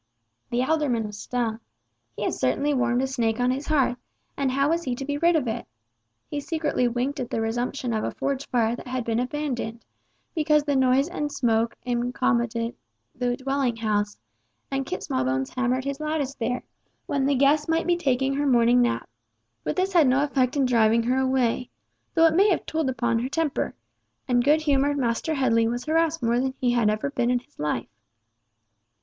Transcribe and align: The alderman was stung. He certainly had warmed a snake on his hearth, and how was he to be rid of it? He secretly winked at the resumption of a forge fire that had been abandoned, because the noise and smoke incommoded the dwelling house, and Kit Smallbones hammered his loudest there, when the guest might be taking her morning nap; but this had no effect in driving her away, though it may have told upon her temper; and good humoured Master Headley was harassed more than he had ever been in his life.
The 0.49 0.63
alderman 0.63 1.05
was 1.05 1.19
stung. 1.19 1.59
He 2.15 2.31
certainly 2.31 2.71
had 2.71 2.79
warmed 2.79 3.03
a 3.03 3.05
snake 3.05 3.39
on 3.39 3.51
his 3.51 3.67
hearth, 3.67 3.99
and 4.35 4.49
how 4.51 4.69
was 4.69 4.83
he 4.85 4.95
to 4.95 5.05
be 5.05 5.19
rid 5.19 5.35
of 5.35 5.47
it? 5.47 5.67
He 6.27 6.39
secretly 6.39 6.87
winked 6.87 7.19
at 7.19 7.29
the 7.29 7.39
resumption 7.39 7.93
of 7.93 8.03
a 8.03 8.09
forge 8.09 8.47
fire 8.47 8.75
that 8.75 8.87
had 8.87 9.05
been 9.05 9.19
abandoned, 9.19 9.85
because 10.33 10.63
the 10.63 10.75
noise 10.75 11.07
and 11.07 11.31
smoke 11.31 11.75
incommoded 11.83 12.73
the 13.13 13.37
dwelling 13.37 13.75
house, 13.75 14.17
and 14.71 14.87
Kit 14.87 15.03
Smallbones 15.03 15.51
hammered 15.53 15.85
his 15.85 15.99
loudest 15.99 16.39
there, 16.39 16.63
when 17.05 17.27
the 17.27 17.35
guest 17.35 17.69
might 17.69 17.85
be 17.85 17.95
taking 17.95 18.33
her 18.33 18.47
morning 18.47 18.81
nap; 18.81 19.07
but 19.63 19.75
this 19.75 19.93
had 19.93 20.07
no 20.07 20.23
effect 20.23 20.57
in 20.57 20.65
driving 20.65 21.03
her 21.03 21.19
away, 21.19 21.69
though 22.15 22.25
it 22.25 22.33
may 22.33 22.49
have 22.49 22.65
told 22.65 22.89
upon 22.89 23.19
her 23.19 23.29
temper; 23.29 23.75
and 24.27 24.43
good 24.43 24.61
humoured 24.61 24.97
Master 24.97 25.35
Headley 25.35 25.67
was 25.67 25.85
harassed 25.85 26.23
more 26.23 26.39
than 26.39 26.55
he 26.57 26.71
had 26.71 26.89
ever 26.89 27.11
been 27.11 27.29
in 27.29 27.37
his 27.37 27.59
life. 27.59 27.85